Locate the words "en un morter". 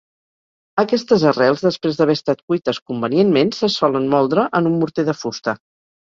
4.61-5.07